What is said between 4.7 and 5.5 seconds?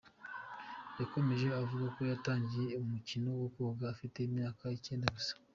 icyenda gusa.